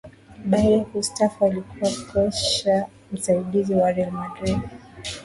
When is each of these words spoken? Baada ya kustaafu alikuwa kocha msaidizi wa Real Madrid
Baada 0.45 0.67
ya 0.69 0.83
kustaafu 0.85 1.45
alikuwa 1.45 1.91
kocha 2.13 2.87
msaidizi 3.13 3.73
wa 3.75 3.91
Real 3.91 4.11
Madrid 4.11 4.59